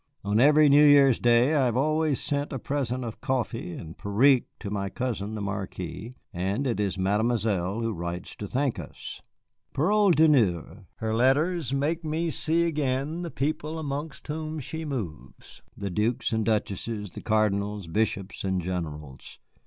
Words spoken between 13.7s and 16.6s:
amongst whom she moves, the dukes and